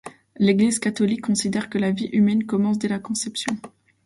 [0.37, 3.55] L'Église catholique considère que la vie humaine commence dès la conception.